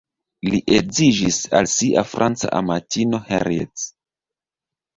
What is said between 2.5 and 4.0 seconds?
amatino Henriette.